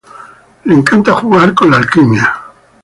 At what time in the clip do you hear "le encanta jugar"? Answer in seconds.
0.65-1.53